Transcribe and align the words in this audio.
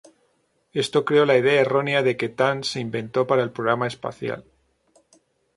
Esto 0.71 1.05
creó 1.05 1.25
la 1.27 1.37
idea 1.37 1.61
errónea 1.61 2.01
de 2.01 2.17
que 2.17 2.27
Tang 2.29 2.63
se 2.63 2.79
inventó 2.79 3.27
para 3.27 3.43
el 3.43 3.51
programa 3.51 3.85
espacial. 3.85 4.45